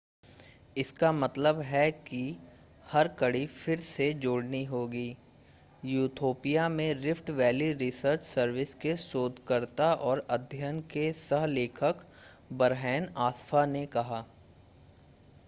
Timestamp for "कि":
1.91-2.21